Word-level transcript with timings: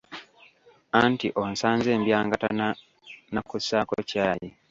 Anti 1.01 1.27
onsanze 1.41 1.91
mbyangatana 1.99 2.67
na 3.33 3.41
kussaako 3.49 3.95
caayi. 4.09 4.47